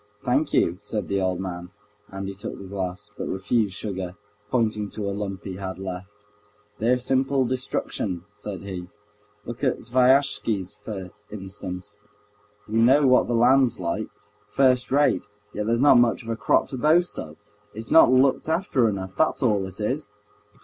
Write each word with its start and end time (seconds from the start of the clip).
"Thank 0.23 0.51
you," 0.51 0.77
said 0.79 1.07
the 1.09 1.21
old 1.21 1.39
man, 1.39 1.69
and 2.07 2.27
he 2.27 2.33
took 2.33 2.57
the 2.57 2.63
glass, 2.63 3.11
but 3.15 3.27
refused 3.27 3.75
sugar, 3.75 4.15
pointing 4.49 4.89
to 4.89 5.07
a 5.07 5.13
lump 5.13 5.43
he 5.43 5.57
had 5.57 5.77
left. 5.77 6.09
"They're 6.79 6.97
simple 6.97 7.45
destruction," 7.45 8.25
said 8.33 8.63
he. 8.63 8.87
"Look 9.45 9.63
at 9.63 9.77
Sviazhsky's, 9.77 10.73
for 10.73 11.11
instance. 11.29 11.97
We 12.67 12.79
know 12.81 13.05
what 13.05 13.27
the 13.27 13.35
land's 13.35 13.79
like—first 13.79 14.89
rate, 14.91 15.27
yet 15.53 15.67
there's 15.67 15.81
not 15.81 15.99
much 15.99 16.23
of 16.23 16.29
a 16.29 16.35
crop 16.35 16.69
to 16.69 16.77
boast 16.79 17.19
of. 17.19 17.37
It's 17.75 17.91
not 17.91 18.11
looked 18.11 18.49
after 18.49 18.89
enough—that's 18.89 19.43
all 19.43 19.67
it 19.67 19.79
is!" 19.79 20.09